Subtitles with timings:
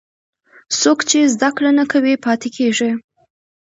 [0.79, 2.91] څوک چې زده کړه نه کوي، پاتې کېږي.